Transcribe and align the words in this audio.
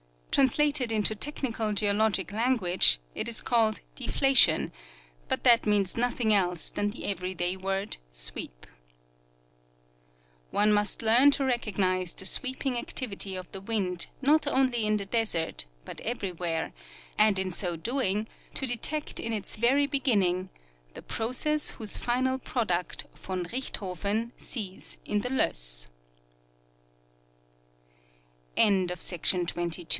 Translated 0.31 0.91
into 0.93 1.13
technical 1.13 1.73
geologic 1.73 2.31
lan 2.31 2.55
guage, 2.55 2.97
it 3.13 3.27
is 3.29 3.39
called" 3.41 3.81
deflation," 3.97 4.71
but 5.27 5.43
that 5.43 5.67
means 5.67 5.95
nothing 5.97 6.33
else 6.33 6.69
than 6.71 6.89
the 6.89 7.05
every 7.05 7.35
day 7.35 7.55
word 7.57 7.97
"sweep." 8.09 8.65
One 10.49 10.71
must 10.73 11.01
learn 11.03 11.29
to 11.31 11.43
recognize 11.45 12.13
the 12.13 12.25
sweeping 12.25 12.77
activity 12.79 13.35
of 13.35 13.51
the 13.51 13.59
wind 13.61 14.07
not 14.23 14.47
only 14.47 14.85
in 14.87 14.97
the 14.97 15.05
desert 15.05 15.65
but 15.85 15.99
everywhere, 16.01 16.71
and 17.17 17.37
in 17.37 17.51
so 17.51 17.75
doing 17.75 18.25
to 18.55 18.65
de 18.65 18.77
tect 18.77 19.19
in 19.19 19.33
its 19.33 19.55
very 19.57 19.85
beginning 19.85 20.49
the 20.95 21.03
process 21.03 21.71
whose 21.71 21.97
final 21.97 22.39
product 22.39 23.05
von 23.13 23.43
Richthofen 23.43 24.31
sees 24.39 24.97
in 25.05 25.21
the 25.21 25.29
loes 25.29 25.87